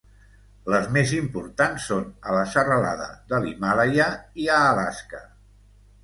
[0.75, 4.07] Les més importants són a la serralada de l'Himàlaia
[4.45, 5.21] i a Alaska.